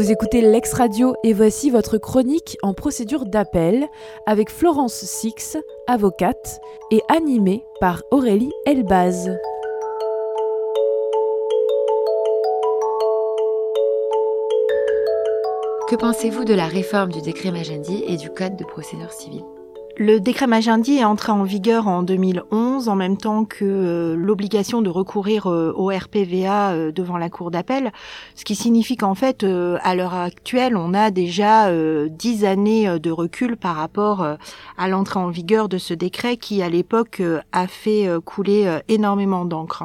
Vous 0.00 0.10
écoutez 0.10 0.40
Lex 0.40 0.72
Radio 0.72 1.14
et 1.24 1.34
voici 1.34 1.68
votre 1.68 1.98
chronique 1.98 2.56
en 2.62 2.72
procédure 2.72 3.26
d'appel 3.26 3.86
avec 4.24 4.48
Florence 4.48 4.94
Six, 4.94 5.58
avocate, 5.86 6.58
et 6.90 7.02
animée 7.10 7.66
par 7.80 8.02
Aurélie 8.10 8.50
Elbaz. 8.64 9.28
Que 15.86 15.96
pensez-vous 15.96 16.46
de 16.46 16.54
la 16.54 16.66
réforme 16.66 17.12
du 17.12 17.20
décret 17.20 17.50
Magendie 17.50 18.02
et 18.06 18.16
du 18.16 18.30
Code 18.30 18.56
de 18.56 18.64
procédure 18.64 19.12
civile? 19.12 19.44
Le 20.00 20.18
décret 20.18 20.46
Magendie 20.46 20.96
est 20.96 21.04
entré 21.04 21.30
en 21.30 21.42
vigueur 21.42 21.86
en 21.86 22.02
2011 22.02 22.88
en 22.88 22.96
même 22.96 23.18
temps 23.18 23.44
que 23.44 23.66
euh, 23.66 24.16
l'obligation 24.16 24.80
de 24.80 24.88
recourir 24.88 25.46
euh, 25.46 25.74
au 25.76 25.88
RPVA 25.88 26.70
euh, 26.70 26.90
devant 26.90 27.18
la 27.18 27.28
cour 27.28 27.50
d'appel, 27.50 27.92
ce 28.34 28.46
qui 28.46 28.54
signifie 28.54 28.96
qu'en 28.96 29.14
fait, 29.14 29.44
à 29.44 29.94
l'heure 29.94 30.14
actuelle, 30.14 30.74
on 30.74 30.94
a 30.94 31.10
déjà 31.10 31.70
dix 32.08 32.46
années 32.46 32.98
de 32.98 33.10
recul 33.10 33.58
par 33.58 33.76
rapport 33.76 34.26
à 34.78 34.88
l'entrée 34.88 35.20
en 35.20 35.28
vigueur 35.28 35.68
de 35.68 35.76
ce 35.76 35.92
décret 35.92 36.38
qui, 36.38 36.62
à 36.62 36.70
l'époque, 36.70 37.22
a 37.52 37.66
fait 37.66 38.08
couler 38.24 38.78
énormément 38.88 39.44
d'encre. 39.44 39.84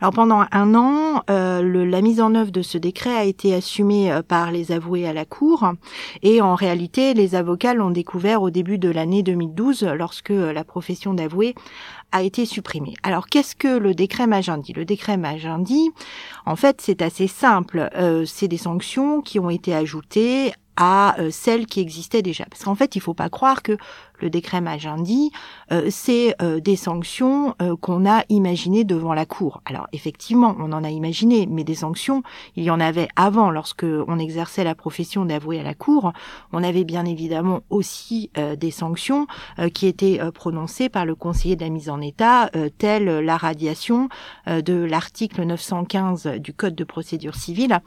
Alors 0.00 0.12
pendant 0.12 0.44
un 0.52 0.74
an, 0.74 1.22
la 1.28 2.02
mise 2.02 2.20
en 2.20 2.34
œuvre 2.34 2.52
de 2.52 2.62
ce 2.62 2.78
décret 2.78 3.16
a 3.16 3.24
été 3.24 3.54
assumée 3.54 4.16
par 4.28 4.52
les 4.52 4.70
avoués 4.70 5.06
à 5.06 5.12
la 5.12 5.24
cour. 5.24 5.72
Et 6.22 6.40
en 6.40 6.54
réalité, 6.54 7.14
les 7.14 7.34
avocats 7.34 7.74
l'ont 7.74 7.90
découvert 7.90 8.42
au 8.42 8.50
début 8.50 8.78
de 8.78 8.90
l'année 8.90 9.22
2012 9.22 9.55
lorsque 9.82 10.30
la 10.30 10.64
profession 10.64 11.14
d'avoué 11.14 11.54
a 12.12 12.22
été 12.22 12.46
supprimée. 12.46 12.94
Alors 13.02 13.26
qu'est-ce 13.26 13.56
que 13.56 13.78
le 13.78 13.94
décret 13.94 14.26
Magendie 14.26 14.72
Le 14.72 14.84
décret 14.84 15.16
Magendie, 15.16 15.90
en 16.44 16.56
fait, 16.56 16.80
c'est 16.80 17.02
assez 17.02 17.26
simple. 17.26 17.90
Euh, 17.96 18.24
c'est 18.24 18.48
des 18.48 18.56
sanctions 18.56 19.20
qui 19.20 19.38
ont 19.38 19.50
été 19.50 19.74
ajoutées 19.74 20.52
à 20.76 21.18
euh, 21.18 21.30
celles 21.30 21.66
qui 21.66 21.80
existaient 21.80 22.22
déjà. 22.22 22.44
Parce 22.46 22.64
qu'en 22.64 22.74
fait, 22.74 22.94
il 22.94 22.98
ne 22.98 23.02
faut 23.02 23.14
pas 23.14 23.28
croire 23.28 23.62
que 23.62 23.76
le 24.20 24.30
décret 24.30 24.60
Magendie, 24.60 25.30
euh, 25.72 25.88
c'est 25.90 26.34
euh, 26.42 26.60
des 26.60 26.76
sanctions 26.76 27.54
euh, 27.60 27.76
qu'on 27.76 28.08
a 28.08 28.24
imaginées 28.28 28.84
devant 28.84 29.14
la 29.14 29.26
Cour. 29.26 29.60
Alors 29.64 29.86
effectivement, 29.92 30.56
on 30.58 30.72
en 30.72 30.84
a 30.84 30.90
imaginé, 30.90 31.46
mais 31.46 31.64
des 31.64 31.74
sanctions, 31.74 32.22
il 32.56 32.64
y 32.64 32.70
en 32.70 32.80
avait 32.80 33.08
avant, 33.16 33.50
lorsque 33.50 33.84
on 33.84 34.18
exerçait 34.18 34.64
la 34.64 34.74
profession 34.74 35.24
d'avoué 35.24 35.60
à 35.60 35.62
la 35.62 35.74
Cour. 35.74 36.12
On 36.52 36.62
avait 36.62 36.84
bien 36.84 37.04
évidemment 37.04 37.60
aussi 37.70 38.30
des 38.58 38.70
sanctions 38.70 39.26
qui 39.74 39.86
étaient 39.86 40.20
prononcées 40.32 40.88
par 40.88 41.04
le 41.04 41.14
conseiller 41.14 41.56
de 41.56 41.62
la 41.62 41.70
mise 41.70 41.88
en 41.88 42.00
état, 42.00 42.50
telle 42.78 43.04
la 43.04 43.36
radiation 43.36 44.08
de 44.46 44.74
l'article 44.74 45.44
915 45.44 46.26
du 46.38 46.52
Code 46.52 46.74
de 46.74 46.84
procédure 46.84 47.34
civile, 47.34 47.80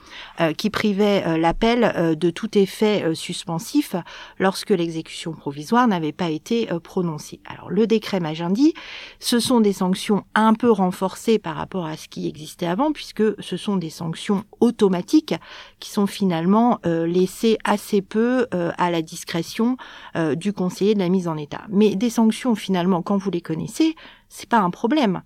qui 0.58 0.70
privait 0.70 1.38
l'appel 1.38 2.16
de 2.18 2.30
tout 2.30 2.58
effet 2.58 2.79
suspensif 3.14 3.96
lorsque 4.38 4.70
l'exécution 4.70 5.34
provisoire 5.34 5.88
n'avait 5.88 6.12
pas 6.12 6.30
été 6.30 6.72
euh, 6.72 6.80
prononcé. 6.80 7.40
Alors 7.46 7.70
le 7.70 7.88
décret 7.88 8.20
Magendie, 8.20 8.74
ce 9.20 9.40
sont 9.40 9.60
des 9.60 9.74
sanctions 9.74 10.24
un 10.36 10.54
peu 10.54 10.72
renforcées 10.72 11.40
par 11.40 11.56
rapport 11.56 11.86
à 11.86 11.98
ce 11.98 12.08
qui 12.08 12.28
existait 12.28 12.66
avant, 12.66 12.92
puisque 12.92 13.24
ce 13.42 13.58
sont 13.58 13.78
des 13.78 13.90
sanctions 13.90 14.44
automatiques 14.60 15.36
qui 15.80 15.90
sont 15.90 16.08
finalement 16.08 16.80
euh, 16.86 17.06
laissées 17.06 17.58
assez 17.64 18.02
peu 18.02 18.48
euh, 18.54 18.72
à 18.78 18.92
la 18.92 19.02
discrétion 19.02 19.78
du 20.38 20.54
conseiller 20.54 20.94
de 20.94 21.00
la 21.00 21.10
mise 21.10 21.28
en 21.28 21.38
état. 21.38 21.62
Mais 21.70 21.96
des 21.96 22.10
sanctions 22.10 22.56
finalement, 22.56 23.02
quand 23.02 23.18
vous 23.18 23.32
les 23.32 23.42
connaissez, 23.42 23.96
c'est 24.30 24.48
pas 24.48 24.60
un 24.60 24.70
problème. 24.70 25.22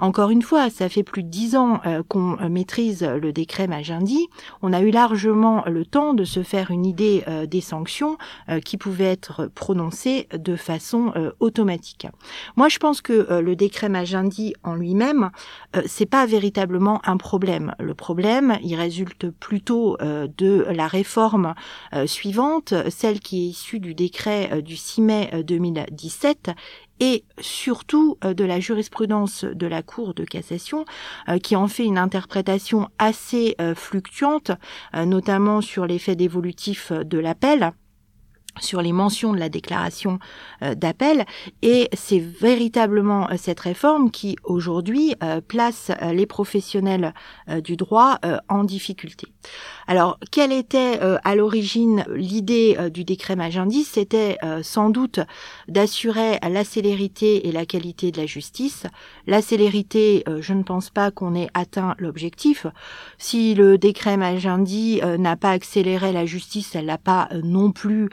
Encore 0.00 0.30
une 0.30 0.42
fois, 0.42 0.68
ça 0.68 0.88
fait 0.88 1.04
plus 1.04 1.22
de 1.22 1.28
dix 1.28 1.56
ans 1.56 1.80
euh, 1.86 2.02
qu'on 2.06 2.38
euh, 2.40 2.48
maîtrise 2.48 3.02
le 3.02 3.32
décret 3.32 3.68
Magendie. 3.68 4.28
On 4.62 4.72
a 4.72 4.80
eu 4.80 4.90
largement 4.90 5.64
le 5.66 5.84
temps 5.84 6.12
de 6.12 6.24
se 6.24 6.42
faire 6.42 6.70
une 6.70 6.84
idée 6.84 7.24
euh, 7.28 7.46
des 7.46 7.60
sanctions 7.60 8.18
qui 8.64 8.76
pouvaient 8.76 9.04
être 9.04 9.46
prononcées 9.54 10.28
de 10.32 10.56
façon 10.56 11.12
automatique. 11.38 12.06
Moi, 12.56 12.68
je 12.68 12.78
pense 12.78 13.00
que 13.00 13.40
le 13.40 13.56
décret 13.56 13.88
Magendie 13.88 14.54
en 14.64 14.74
lui-même, 14.74 15.30
c'est 15.86 16.06
pas 16.06 16.26
véritablement 16.26 17.00
un 17.04 17.16
problème. 17.16 17.74
Le 17.78 17.94
problème, 17.94 18.58
il 18.62 18.74
résulte 18.74 19.30
plutôt 19.30 19.96
de 20.00 20.66
la 20.70 20.88
réforme 20.88 21.54
suivante, 22.06 22.74
celle 22.88 23.20
qui 23.20 23.46
est 23.46 23.50
issue 23.50 23.80
du 23.80 23.94
décret 23.94 24.62
du 24.62 24.76
6 24.76 25.02
mai 25.02 25.44
2017 25.46 26.50
et 27.00 27.24
surtout 27.40 28.18
euh, 28.24 28.34
de 28.34 28.44
la 28.44 28.60
jurisprudence 28.60 29.44
de 29.44 29.66
la 29.66 29.82
Cour 29.82 30.14
de 30.14 30.24
cassation 30.24 30.84
euh, 31.28 31.38
qui 31.38 31.56
en 31.56 31.68
fait 31.68 31.84
une 31.84 31.98
interprétation 31.98 32.88
assez 32.98 33.54
euh, 33.60 33.74
fluctuante, 33.74 34.50
notamment 34.94 35.60
sur 35.60 35.86
l'effet 35.86 36.16
dévolutif 36.16 36.92
de 36.92 37.18
l'appel 37.18 37.72
sur 38.60 38.82
les 38.82 38.92
mentions 38.92 39.32
de 39.32 39.38
la 39.38 39.48
déclaration 39.48 40.18
d'appel 40.76 41.24
et 41.62 41.88
c'est 41.92 42.18
véritablement 42.18 43.28
cette 43.36 43.60
réforme 43.60 44.10
qui 44.10 44.36
aujourd'hui 44.44 45.14
place 45.46 45.90
les 46.12 46.26
professionnels 46.26 47.14
du 47.62 47.76
droit 47.76 48.18
en 48.48 48.64
difficulté. 48.64 49.28
Alors, 49.86 50.18
quelle 50.30 50.52
était 50.52 51.00
euh, 51.02 51.16
à 51.24 51.34
l'origine 51.34 52.04
l'idée 52.14 52.76
euh, 52.78 52.90
du 52.90 53.04
décret 53.04 53.36
Magendie 53.36 53.84
C'était 53.84 54.36
euh, 54.42 54.62
sans 54.62 54.90
doute 54.90 55.20
d'assurer 55.66 56.38
la 56.42 56.62
célérité 56.62 57.48
et 57.48 57.52
la 57.52 57.64
qualité 57.64 58.12
de 58.12 58.18
la 58.18 58.26
justice. 58.26 58.84
La 59.26 59.40
célérité, 59.40 60.24
je 60.40 60.52
ne 60.52 60.62
pense 60.62 60.90
pas 60.90 61.10
qu'on 61.10 61.34
ait 61.34 61.48
atteint 61.54 61.94
l'objectif. 61.98 62.66
Si 63.16 63.54
le 63.54 63.78
décret 63.78 64.16
Magendie 64.16 65.00
n'a 65.18 65.36
pas 65.36 65.50
accéléré 65.50 66.12
la 66.12 66.26
justice, 66.26 66.74
elle 66.74 66.86
n'a 66.86 66.98
pas 66.98 67.28
non 67.42 67.72
plus 67.72 68.08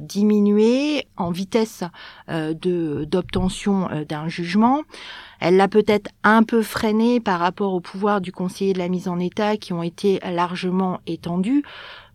diminué 0.00 1.06
en 1.16 1.30
vitesse 1.30 1.84
de 2.28 3.04
d'obtention 3.04 3.88
d'un 4.08 4.28
jugement. 4.28 4.82
Elle 5.40 5.56
l'a 5.56 5.68
peut-être 5.68 6.10
un 6.22 6.42
peu 6.42 6.62
freiné 6.62 7.20
par 7.20 7.40
rapport 7.40 7.72
au 7.72 7.80
pouvoir 7.80 8.20
du 8.20 8.32
conseiller 8.32 8.72
de 8.72 8.78
la 8.78 8.88
mise 8.88 9.08
en 9.08 9.18
état 9.18 9.56
qui 9.56 9.72
ont 9.72 9.82
été 9.82 10.20
largement 10.24 11.00
étendus. 11.06 11.64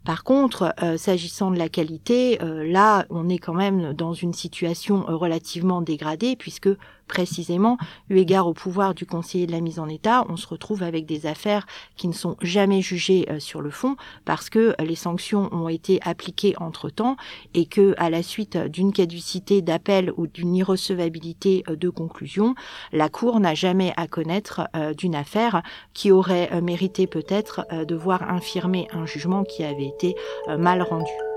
Par 0.03 0.25
contre, 0.25 0.73
euh, 0.83 0.97
s'agissant 0.97 1.49
de 1.49 1.57
la 1.57 1.69
qualité, 1.69 2.41
euh, 2.41 2.69
là, 2.69 3.05
on 3.09 3.29
est 3.29 3.37
quand 3.37 3.53
même 3.53 3.93
dans 3.93 4.13
une 4.13 4.33
situation 4.33 5.05
relativement 5.07 5.81
dégradée 5.81 6.35
puisque 6.35 6.69
précisément, 7.07 7.77
eu 8.09 8.17
égard 8.17 8.47
au 8.47 8.53
pouvoir 8.53 8.93
du 8.93 9.05
conseiller 9.05 9.47
de 9.47 9.51
la 9.51 9.61
mise 9.61 9.79
en 9.79 9.87
état, 9.87 10.25
on 10.29 10.37
se 10.37 10.47
retrouve 10.47 10.83
avec 10.83 11.05
des 11.05 11.25
affaires 11.25 11.65
qui 11.95 12.07
ne 12.07 12.13
sont 12.13 12.35
jamais 12.41 12.81
jugées 12.81 13.27
euh, 13.29 13.39
sur 13.39 13.61
le 13.61 13.69
fond 13.69 13.95
parce 14.25 14.49
que 14.49 14.75
les 14.81 14.95
sanctions 14.95 15.49
ont 15.53 15.69
été 15.69 15.99
appliquées 16.03 16.55
entre-temps 16.59 17.15
et 17.53 17.65
que 17.65 17.93
à 17.97 18.09
la 18.09 18.23
suite 18.23 18.57
d'une 18.57 18.93
caducité 18.93 19.61
d'appel 19.61 20.11
ou 20.17 20.27
d'une 20.27 20.55
irrecevabilité 20.55 21.63
de 21.67 21.89
conclusion, 21.89 22.55
la 22.91 23.09
Cour 23.09 23.39
n'a 23.39 23.53
jamais 23.53 23.93
à 23.97 24.07
connaître 24.07 24.67
d'une 24.97 25.15
affaire 25.15 25.61
qui 25.93 26.11
aurait 26.11 26.61
mérité 26.61 27.07
peut-être 27.07 27.65
de 27.71 27.95
voir 27.95 28.23
infirmer 28.29 28.87
un 28.91 29.05
jugement 29.05 29.43
qui 29.43 29.63
avait 29.63 29.87
été 29.87 30.15
euh, 30.47 30.57
mal 30.57 30.81
rendu. 30.81 31.32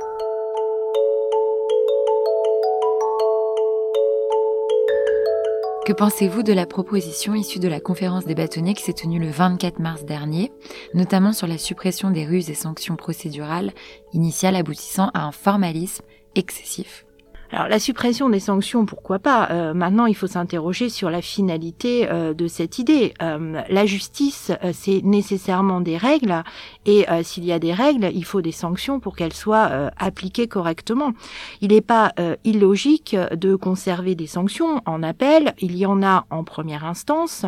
Que 5.86 5.92
pensez-vous 5.92 6.42
de 6.42 6.52
la 6.52 6.66
proposition 6.66 7.36
issue 7.36 7.60
de 7.60 7.68
la 7.68 7.78
conférence 7.78 8.24
des 8.26 8.34
bâtonniers 8.34 8.74
qui 8.74 8.82
s'est 8.82 8.92
tenue 8.92 9.20
le 9.20 9.30
24 9.30 9.78
mars 9.78 10.04
dernier, 10.04 10.50
notamment 10.94 11.32
sur 11.32 11.46
la 11.46 11.58
suppression 11.58 12.10
des 12.10 12.26
ruses 12.26 12.50
et 12.50 12.54
sanctions 12.54 12.96
procédurales 12.96 13.70
initiales 14.12 14.56
aboutissant 14.56 15.12
à 15.14 15.22
un 15.22 15.30
formalisme 15.30 16.04
excessif? 16.34 17.06
Alors 17.52 17.68
la 17.68 17.78
suppression 17.78 18.28
des 18.28 18.40
sanctions, 18.40 18.86
pourquoi 18.86 19.18
pas? 19.18 19.48
Euh, 19.50 19.74
Maintenant, 19.74 20.06
il 20.06 20.14
faut 20.14 20.26
s'interroger 20.26 20.88
sur 20.88 21.10
la 21.10 21.22
finalité 21.22 22.08
euh, 22.10 22.34
de 22.34 22.48
cette 22.48 22.78
idée. 22.78 23.14
Euh, 23.22 23.62
la 23.68 23.86
justice, 23.86 24.50
c'est 24.72 25.02
nécessairement 25.04 25.80
des 25.80 25.96
règles, 25.96 26.42
et 26.86 27.06
s'il 27.22 27.44
y 27.44 27.52
a 27.52 27.58
des 27.58 27.72
règles, 27.72 28.10
il 28.14 28.24
faut 28.24 28.40
des 28.40 28.52
sanctions 28.52 29.00
pour 29.00 29.16
qu'elles 29.16 29.32
soient 29.32 29.90
appliquées 29.96 30.48
correctement. 30.48 31.12
Il 31.60 31.68
n'est 31.68 31.80
pas 31.80 32.12
illogique 32.44 33.16
de 33.32 33.54
conserver 33.54 34.14
des 34.14 34.26
sanctions 34.26 34.82
en 34.86 35.02
appel. 35.02 35.54
Il 35.58 35.76
y 35.76 35.86
en 35.86 36.02
a 36.02 36.26
en 36.30 36.44
première 36.44 36.84
instance. 36.84 37.44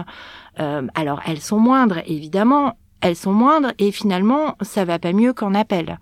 alors 0.57 1.21
elles 1.27 1.41
sont 1.41 1.59
moindres, 1.59 2.01
évidemment. 2.07 2.77
Elles 3.01 3.17
sont 3.17 3.33
moindres, 3.33 3.73
et 3.79 3.93
finalement, 3.93 4.57
ça 4.61 4.85
va 4.85 4.99
pas 4.99 5.13
mieux 5.13 5.33
qu'en 5.33 5.55
appel. 5.55 5.99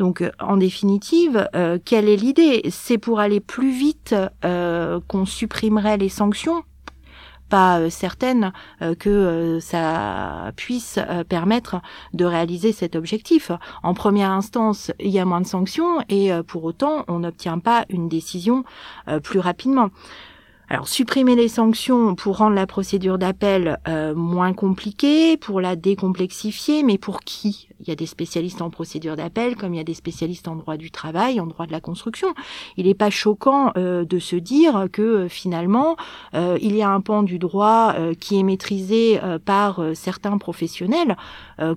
Donc, 0.00 0.22
euh, 0.22 0.30
en 0.40 0.56
définitive, 0.56 1.46
euh, 1.54 1.78
quelle 1.84 2.08
est 2.08 2.16
l'idée? 2.16 2.62
C'est 2.70 2.96
pour 2.96 3.20
aller 3.20 3.38
plus 3.38 3.70
vite 3.70 4.14
euh, 4.46 4.98
qu'on 5.06 5.26
supprimerait 5.26 5.98
les 5.98 6.08
sanctions 6.08 6.64
pas 7.50 7.90
certaine 7.90 8.52
que 9.00 9.58
ça 9.60 10.52
puisse 10.54 11.00
permettre 11.28 11.82
de 12.14 12.24
réaliser 12.24 12.70
cet 12.70 12.94
objectif. 12.94 13.50
En 13.82 13.92
première 13.92 14.30
instance, 14.30 14.92
il 15.00 15.10
y 15.10 15.18
a 15.18 15.24
moins 15.24 15.40
de 15.40 15.48
sanctions 15.48 15.98
et 16.08 16.30
pour 16.46 16.62
autant, 16.62 17.04
on 17.08 17.18
n'obtient 17.18 17.58
pas 17.58 17.86
une 17.88 18.08
décision 18.08 18.62
plus 19.24 19.40
rapidement. 19.40 19.90
Alors 20.72 20.86
supprimer 20.86 21.34
les 21.34 21.48
sanctions 21.48 22.14
pour 22.14 22.36
rendre 22.36 22.54
la 22.54 22.64
procédure 22.64 23.18
d'appel 23.18 23.80
euh, 23.88 24.14
moins 24.14 24.52
compliquée, 24.52 25.36
pour 25.36 25.60
la 25.60 25.74
décomplexifier, 25.74 26.84
mais 26.84 26.96
pour 26.96 27.22
qui? 27.22 27.68
Il 27.80 27.88
y 27.88 27.90
a 27.90 27.96
des 27.96 28.06
spécialistes 28.06 28.62
en 28.62 28.70
procédure 28.70 29.16
d'appel, 29.16 29.56
comme 29.56 29.74
il 29.74 29.78
y 29.78 29.80
a 29.80 29.84
des 29.84 29.94
spécialistes 29.94 30.46
en 30.46 30.54
droit 30.54 30.76
du 30.76 30.92
travail, 30.92 31.40
en 31.40 31.48
droit 31.48 31.66
de 31.66 31.72
la 31.72 31.80
construction. 31.80 32.28
Il 32.76 32.86
n'est 32.86 32.94
pas 32.94 33.10
choquant 33.10 33.72
euh, 33.76 34.04
de 34.04 34.20
se 34.20 34.36
dire 34.36 34.86
que 34.92 35.02
euh, 35.02 35.28
finalement 35.28 35.96
il 36.34 36.76
y 36.76 36.82
a 36.82 36.88
un 36.88 37.00
pan 37.00 37.24
du 37.24 37.40
droit 37.40 37.94
qui 38.20 38.38
est 38.38 38.44
maîtrisé 38.44 39.18
par 39.44 39.82
certains 39.94 40.38
professionnels, 40.38 41.16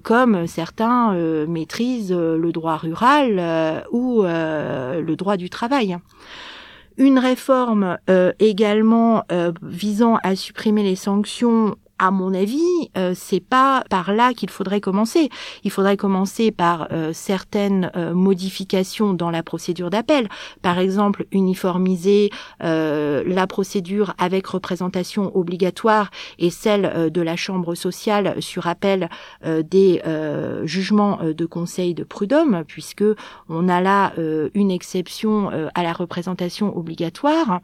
comme 0.04 0.46
certains 0.46 1.13
maîtrisent 1.48 2.12
le 2.12 2.51
droit 2.51 2.78
rural 2.78 3.86
ou 3.92 4.22
le 4.24 5.16
droit 5.16 5.38
du 5.38 5.50
travail 5.50 5.98
une 6.98 7.19
réforme 7.19 7.98
euh, 8.10 8.34
également 8.40 9.24
euh, 9.31 9.51
visant 9.62 10.18
à 10.24 10.36
supprimer 10.36 10.84
les 10.84 10.95
sanctions 10.95 11.75
à 12.04 12.12
mon 12.12 12.34
avis, 12.34 12.60
euh, 12.98 13.14
c'est 13.16 13.40
pas 13.40 13.86
par 13.90 14.12
là 14.12 14.34
qu'il 14.34 14.50
faudrait 14.50 14.82
commencer. 14.82 15.30
Il 15.64 15.72
faudrait 15.72 15.96
commencer 15.96 16.52
par 16.52 16.90
euh, 16.92 17.14
certaines 17.14 17.92
euh, 17.96 18.14
modifications 18.14 19.14
dans 19.14 19.32
la 19.32 19.42
procédure 19.42 19.90
d'appel. 19.90 20.28
Par 20.62 20.80
exemple, 20.80 21.26
uniformiser 21.32 22.30
la 22.60 23.48
procédure 23.48 24.14
avec 24.18 24.48
représentation 24.48 25.36
obligatoire 25.36 26.10
et 26.40 26.50
celle 26.50 27.12
de 27.12 27.22
la 27.22 27.36
chambre 27.36 27.76
sociale 27.76 28.42
sur 28.42 28.68
appel 28.68 29.10
des 29.44 30.02
jugements 30.64 31.20
de 31.24 31.46
conseil 31.46 31.94
de 31.94 32.04
prud'homme, 32.04 32.64
puisque 32.68 33.04
on 33.50 33.70
a 33.70 33.82
là 33.82 34.14
une 34.54 34.72
exception 34.72 35.52
à 35.74 35.84
la 35.84 35.94
représentation 35.94 36.76
obligatoire. 36.78 37.60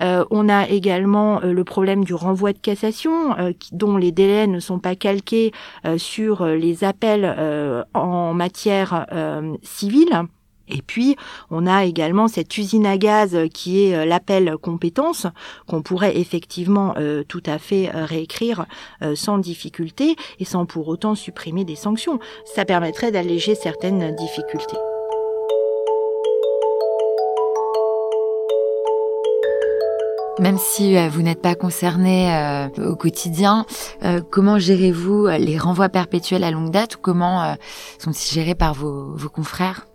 on 0.00 0.48
a 0.48 0.68
également 0.68 1.40
le 1.40 1.64
problème 1.64 2.04
du 2.04 2.14
renvoi 2.14 2.52
de 2.52 2.58
cassation 2.58 3.36
dont 3.78 3.96
les 3.96 4.12
délais 4.12 4.46
ne 4.46 4.60
sont 4.60 4.78
pas 4.78 4.96
calqués 4.96 5.52
euh, 5.86 5.96
sur 5.96 6.44
les 6.44 6.84
appels 6.84 7.24
euh, 7.38 7.82
en 7.94 8.34
matière 8.34 9.06
euh, 9.12 9.56
civile. 9.62 10.24
Et 10.70 10.82
puis, 10.82 11.16
on 11.50 11.66
a 11.66 11.86
également 11.86 12.28
cette 12.28 12.58
usine 12.58 12.84
à 12.84 12.98
gaz 12.98 13.34
qui 13.54 13.84
est 13.84 14.04
l'appel 14.04 14.54
compétence 14.60 15.26
qu'on 15.66 15.80
pourrait 15.80 16.18
effectivement 16.18 16.94
tout 17.26 17.42
à 17.46 17.56
fait 17.56 17.88
réécrire 17.90 18.66
sans 19.14 19.38
difficulté 19.38 20.14
et 20.38 20.44
sans 20.44 20.66
pour 20.66 20.88
autant 20.88 21.14
supprimer 21.14 21.64
des 21.64 21.74
sanctions. 21.74 22.18
Ça 22.44 22.66
permettrait 22.66 23.12
d'alléger 23.12 23.54
certaines 23.54 24.14
difficultés. 24.14 24.76
Même 30.40 30.58
si 30.58 30.96
euh, 30.96 31.08
vous 31.08 31.22
n'êtes 31.22 31.42
pas 31.42 31.56
concerné 31.56 32.32
euh, 32.32 32.68
au 32.90 32.94
quotidien, 32.94 33.66
euh, 34.04 34.20
comment 34.30 34.58
gérez-vous 34.58 35.26
les 35.26 35.58
renvois 35.58 35.88
perpétuels 35.88 36.44
à 36.44 36.50
longue 36.52 36.70
date 36.70 36.96
ou 36.96 36.98
comment 37.00 37.56
sont-ils 37.98 38.32
gérés 38.32 38.54
par 38.54 38.74
vos, 38.74 39.16
vos 39.16 39.28
confrères? 39.28 39.87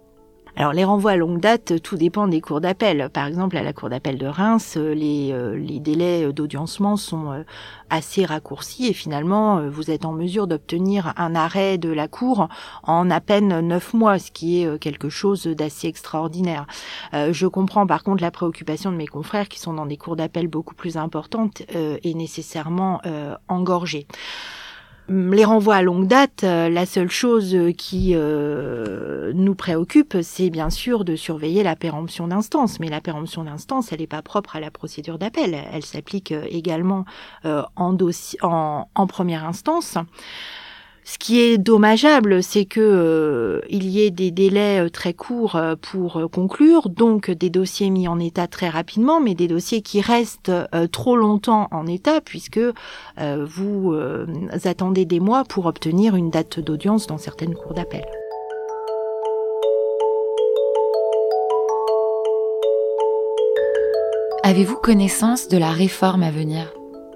Alors 0.55 0.71
les 0.71 0.83
renvois 0.83 1.11
à 1.11 1.15
longue 1.15 1.39
date, 1.39 1.81
tout 1.81 1.95
dépend 1.95 2.27
des 2.27 2.39
cours 2.39 2.61
d'appel. 2.61 3.09
Par 3.11 3.25
exemple, 3.25 3.57
à 3.57 3.63
la 3.63 3.73
cour 3.73 3.89
d'appel 3.89 4.19
de 4.19 4.27
Reims, 4.27 4.75
euh, 4.77 4.93
les, 4.93 5.31
euh, 5.31 5.57
les 5.57 5.79
délais 5.79 6.31
d'audiencement 6.31 6.95
sont 6.95 7.31
euh, 7.31 7.43
assez 7.89 8.23
raccourcis 8.23 8.85
et 8.87 8.93
finalement, 8.93 9.67
vous 9.67 9.89
êtes 9.89 10.05
en 10.05 10.11
mesure 10.11 10.45
d'obtenir 10.45 11.13
un 11.17 11.33
arrêt 11.33 11.79
de 11.79 11.89
la 11.89 12.07
cour 12.07 12.49
en 12.83 13.09
à 13.09 13.19
peine 13.19 13.61
neuf 13.61 13.95
mois, 13.95 14.19
ce 14.19 14.31
qui 14.31 14.61
est 14.61 14.79
quelque 14.79 15.09
chose 15.09 15.45
d'assez 15.45 15.87
extraordinaire. 15.87 16.65
Je 17.13 17.45
comprends 17.45 17.85
par 17.85 18.03
contre 18.03 18.23
la 18.23 18.31
préoccupation 18.31 18.91
de 18.91 18.97
mes 18.97 19.05
confrères 19.05 19.47
qui 19.47 19.59
sont 19.59 19.73
dans 19.73 19.85
des 19.85 19.97
cours 19.97 20.15
d'appel 20.15 20.47
beaucoup 20.47 20.73
plus 20.73 20.97
importantes 20.97 21.61
et 21.69 22.13
nécessairement 22.15 22.99
engorgées. 23.47 24.07
Les 25.09 25.43
renvois 25.43 25.75
à 25.75 25.81
longue 25.81 26.07
date, 26.07 26.45
euh, 26.45 26.69
la 26.69 26.85
seule 26.85 27.11
chose 27.11 27.57
qui 27.77 28.13
euh, 28.15 29.33
nous 29.35 29.53
préoccupe, 29.53 30.17
c'est 30.21 30.49
bien 30.49 30.69
sûr 30.69 31.03
de 31.03 31.17
surveiller 31.17 31.61
la 31.61 31.75
péremption 31.75 32.27
d'instance. 32.27 32.79
Mais 32.79 32.87
la 32.87 33.01
péremption 33.01 33.43
d'instance, 33.43 33.91
elle 33.91 33.99
n'est 33.99 34.07
pas 34.07 34.21
propre 34.21 34.55
à 34.55 34.61
la 34.61 34.71
procédure 34.71 35.17
d'appel. 35.17 35.57
Elle 35.73 35.83
s'applique 35.83 36.31
euh, 36.31 36.45
également 36.49 37.03
en, 37.43 37.97
en, 38.41 38.87
en 38.95 39.07
première 39.07 39.45
instance. 39.45 39.97
Ce 41.05 41.17
qui 41.17 41.41
est 41.41 41.57
dommageable, 41.57 42.41
c'est 42.41 42.65
que 42.65 42.79
euh, 42.79 43.61
il 43.69 43.89
y 43.89 44.01
ait 44.01 44.11
des 44.11 44.31
délais 44.31 44.85
euh, 44.85 44.89
très 44.89 45.13
courts 45.13 45.57
euh, 45.57 45.75
pour 45.75 46.29
conclure, 46.31 46.89
donc 46.89 47.29
des 47.29 47.49
dossiers 47.49 47.89
mis 47.89 48.07
en 48.07 48.19
état 48.19 48.47
très 48.47 48.69
rapidement, 48.69 49.19
mais 49.19 49.35
des 49.35 49.47
dossiers 49.47 49.81
qui 49.81 49.99
restent 49.99 50.51
trop 50.91 51.15
longtemps 51.15 51.67
en 51.71 51.87
état 51.87 52.21
puisque 52.21 52.59
vous 53.17 53.95
attendez 54.63 55.05
des 55.05 55.19
mois 55.19 55.43
pour 55.43 55.65
obtenir 55.65 56.15
une 56.15 56.29
date 56.29 56.59
d'audience 56.59 57.07
dans 57.07 57.17
certaines 57.17 57.55
cours 57.55 57.73
d'appel. 57.73 58.05
Avez-vous 64.43 64.77
connaissance 64.77 65.47
de 65.47 65.57
la 65.57 65.71
réforme 65.71 66.23
à 66.23 66.31
venir? 66.31 66.73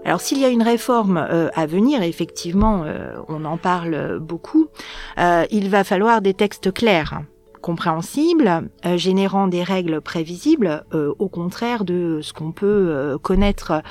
Alors 0.07 0.21
s'il 0.21 0.39
y 0.39 0.45
a 0.45 0.47
une 0.47 0.63
réforme 0.63 1.17
euh, 1.17 1.49
à 1.53 1.65
venir, 1.65 2.01
effectivement, 2.01 2.83
euh, 2.85 3.17
on 3.27 3.43
en 3.43 3.57
parle 3.57 4.19
beaucoup, 4.19 4.67
euh, 5.19 5.45
il 5.51 5.69
va 5.69 5.83
falloir 5.83 6.21
des 6.21 6.33
textes 6.33 6.71
clairs 6.71 7.23
compréhensibles, 7.61 8.69
générant 8.95 9.47
des 9.47 9.63
règles 9.63 9.99
prévisibles, 9.99 10.85
au 10.93 11.27
contraire 11.27 11.83
de 11.83 12.19
ce 12.21 12.31
qu'on 12.31 12.53
peut 12.53 13.17
connaître 13.21 13.81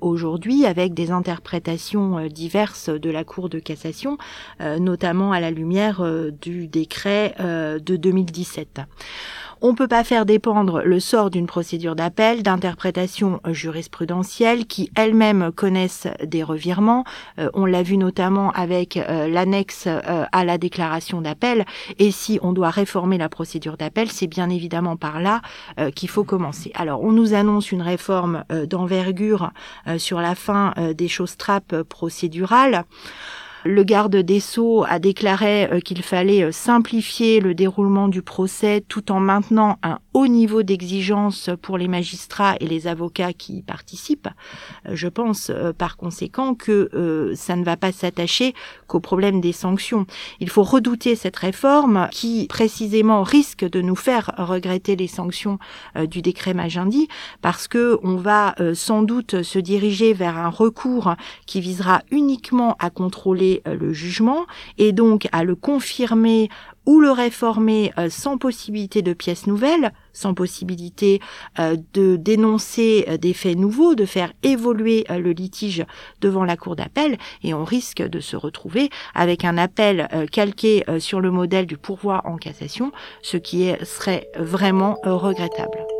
aujourd'hui 0.00 0.64
avec 0.64 0.94
des 0.94 1.10
interprétations 1.10 2.26
diverses 2.28 2.88
de 2.88 3.10
la 3.10 3.24
Cour 3.24 3.50
de 3.50 3.58
cassation, 3.58 4.16
notamment 4.60 5.32
à 5.32 5.40
la 5.40 5.50
lumière 5.50 6.02
du 6.40 6.68
décret 6.68 7.34
de 7.38 7.96
2017. 7.96 8.80
On 9.60 9.72
ne 9.72 9.76
peut 9.76 9.88
pas 9.88 10.04
faire 10.04 10.24
dépendre 10.24 10.82
le 10.84 11.00
sort 11.00 11.30
d'une 11.30 11.46
procédure 11.46 11.96
d'appel 11.96 12.44
d'interprétations 12.44 13.40
jurisprudentielles 13.44 14.66
qui 14.66 14.92
elles-mêmes 14.94 15.50
connaissent 15.50 16.06
des 16.24 16.44
revirements. 16.44 17.02
Euh, 17.40 17.50
on 17.54 17.66
l'a 17.66 17.82
vu 17.82 17.96
notamment 17.96 18.52
avec 18.52 18.96
euh, 18.96 19.26
l'annexe 19.26 19.88
euh, 19.88 20.26
à 20.30 20.44
la 20.44 20.58
déclaration 20.58 21.20
d'appel. 21.20 21.64
Et 21.98 22.12
si 22.12 22.38
on 22.42 22.52
doit 22.52 22.70
réformer 22.70 23.18
la 23.18 23.28
procédure 23.28 23.76
d'appel, 23.76 24.12
c'est 24.12 24.28
bien 24.28 24.48
évidemment 24.48 24.96
par 24.96 25.20
là 25.20 25.40
qu'il 25.94 26.08
faut 26.08 26.24
commencer. 26.24 26.70
Alors, 26.74 27.02
on 27.02 27.12
nous 27.12 27.34
annonce 27.34 27.72
une 27.72 27.82
réforme 27.82 28.44
d'envergure 28.66 29.50
sur 29.96 30.20
la 30.20 30.34
fin 30.34 30.72
des 30.94 31.08
choses 31.08 31.36
trappes 31.36 31.82
procédurales. 31.82 32.84
Le 33.64 33.82
garde 33.82 34.16
des 34.16 34.40
Sceaux 34.40 34.84
a 34.88 34.98
déclaré 34.98 35.70
euh, 35.70 35.80
qu'il 35.80 36.02
fallait 36.02 36.44
euh, 36.44 36.52
simplifier 36.52 37.40
le 37.40 37.54
déroulement 37.54 38.08
du 38.08 38.22
procès 38.22 38.84
tout 38.86 39.10
en 39.10 39.20
maintenant 39.20 39.78
un 39.82 39.98
haut 40.18 40.26
niveau 40.26 40.62
d'exigence 40.62 41.50
pour 41.62 41.78
les 41.78 41.88
magistrats 41.88 42.56
et 42.60 42.66
les 42.66 42.86
avocats 42.86 43.32
qui 43.32 43.58
y 43.58 43.62
participent. 43.62 44.28
Euh, 44.86 44.94
je 44.94 45.08
pense 45.08 45.50
par 45.78 45.96
conséquent 45.96 46.54
que 46.54 47.32
ça 47.34 47.56
ne 47.56 47.64
va 47.64 47.76
pas 47.76 47.92
s'attacher 47.92 48.54
qu'au 48.86 49.00
problème 49.00 49.40
des 49.40 49.52
sanctions. 49.52 50.06
Il 50.40 50.48
faut 50.48 50.62
redouter 50.62 51.14
cette 51.14 51.36
réforme 51.36 52.08
qui 52.10 52.46
précisément 52.48 53.22
risque 53.22 53.64
de 53.68 53.80
nous 53.80 53.96
faire 53.96 54.32
regretter 54.36 54.96
les 54.96 55.06
sanctions 55.06 55.58
du 55.96 56.22
décret 56.22 56.54
Magendie 56.54 57.08
parce 57.42 57.68
que 57.68 57.98
on 58.02 58.16
va 58.16 58.54
sans 58.74 59.02
doute 59.02 59.42
se 59.42 59.58
diriger 59.58 60.12
vers 60.12 60.36
un 60.36 60.50
recours 60.50 61.14
qui 61.46 61.60
visera 61.60 62.02
uniquement 62.10 62.76
à 62.78 62.90
contrôler 62.90 63.62
euh, 63.66 63.74
le 63.74 63.92
jugement 63.92 64.46
et 64.76 64.92
donc 64.92 65.28
à 65.32 65.44
le 65.44 65.54
confirmer 65.54 66.48
ou 66.88 67.00
le 67.00 67.10
réformer 67.10 67.92
euh, 67.98 68.08
sans 68.08 68.38
possibilité 68.38 69.02
de 69.02 69.12
pièces 69.12 69.46
nouvelles, 69.46 69.92
sans 70.14 70.32
possibilité 70.32 71.20
euh, 71.58 71.76
de 71.92 72.16
dénoncer 72.16 73.18
des 73.20 73.34
faits 73.34 73.58
nouveaux, 73.58 73.94
de 73.94 74.06
faire 74.06 74.32
évoluer 74.42 75.04
le 75.10 75.32
litige 75.32 75.84
devant 76.22 76.44
la 76.44 76.56
cour 76.56 76.76
d'appel, 76.76 77.18
et 77.42 77.52
on 77.52 77.62
risque 77.62 78.02
de 78.02 78.20
se 78.20 78.36
retrouver 78.36 78.88
avec 79.14 79.44
un 79.44 79.58
appel 79.58 80.08
calqué 80.32 80.82
sur 80.98 81.20
le 81.20 81.30
modèle 81.30 81.66
du 81.66 81.76
pourvoi 81.76 82.22
en 82.24 82.38
cassation, 82.38 82.90
ce 83.20 83.36
qui 83.36 83.70
serait 83.84 84.28
vraiment 84.38 84.96
regrettable. 85.04 85.97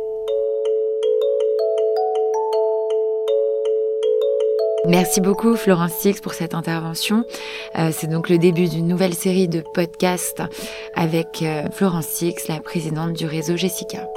Merci 4.89 5.21
beaucoup 5.21 5.55
Florence 5.55 5.93
Six 5.93 6.19
pour 6.19 6.33
cette 6.33 6.55
intervention. 6.55 7.23
Euh, 7.77 7.91
c'est 7.93 8.07
donc 8.07 8.27
le 8.27 8.39
début 8.39 8.67
d'une 8.67 8.87
nouvelle 8.87 9.13
série 9.13 9.47
de 9.47 9.63
podcasts 9.75 10.41
avec 10.95 11.43
euh, 11.43 11.67
Florence 11.71 12.07
Six, 12.07 12.47
la 12.47 12.59
présidente 12.59 13.13
du 13.13 13.27
réseau 13.27 13.55
Jessica. 13.55 14.07